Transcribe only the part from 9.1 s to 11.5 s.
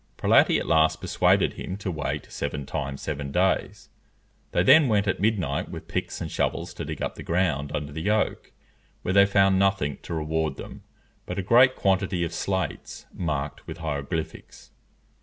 they found nothing to reward them but a